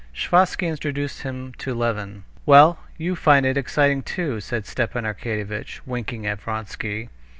Sviazhsky 0.15 0.67
introduced 0.67 1.21
him 1.21 1.53
to 1.59 1.75
Levin. 1.75 2.23
"Well, 2.43 2.79
you 2.97 3.15
find 3.15 3.45
it 3.45 3.55
exciting 3.55 4.01
too?" 4.01 4.39
said 4.39 4.65
Stepan 4.65 5.03
Arkadyevitch, 5.03 5.81
winking 5.85 6.25
at 6.25 6.41
Vronsky. 6.41 7.09